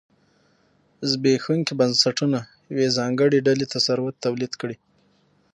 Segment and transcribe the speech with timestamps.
[1.09, 2.39] زبېښونکي بنسټونه
[2.71, 4.75] یوې ځانګړې ډلې ته ثروت تولید کړي.